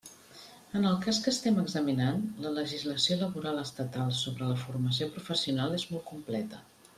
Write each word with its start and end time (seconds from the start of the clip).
En 0.77 0.85
el 0.91 0.95
cas 1.01 1.17
que 1.25 1.29
estem 1.33 1.59
examinant, 1.63 2.23
la 2.45 2.53
legislació 2.55 3.19
laboral 3.25 3.61
estatal 3.65 4.11
sobre 4.23 4.49
la 4.53 4.57
formació 4.65 5.11
professional 5.19 5.79
és 5.81 5.87
molt 5.93 6.05
completa. 6.15 6.65